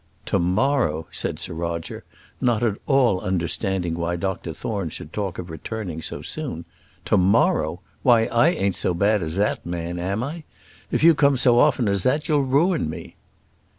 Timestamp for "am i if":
9.99-11.03